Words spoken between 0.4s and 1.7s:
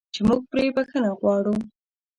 پرې بخښنه غواړو.